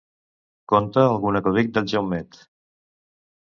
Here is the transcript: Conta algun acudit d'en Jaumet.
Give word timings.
Conta 0.73 1.03
algun 1.09 1.37
acudit 1.41 1.71
d'en 1.77 1.93
Jaumet. 1.93 2.43